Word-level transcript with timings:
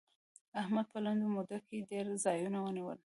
احمد 0.61 0.85
په 0.93 0.99
لنډه 1.05 1.27
موده 1.35 1.57
کې 1.67 1.87
ډېر 1.91 2.05
ځايونه 2.23 2.59
ونيول. 2.61 2.97